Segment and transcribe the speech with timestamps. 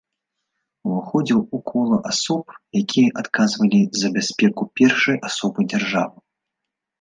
[0.87, 2.45] Уваходзіў у кола асоб,
[2.81, 6.17] якія адказвалі за бяспеку першай асобы дзяржавы.